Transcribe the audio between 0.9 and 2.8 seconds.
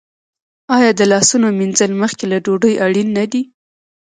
د لاسونو مینځل مخکې له ډوډۍ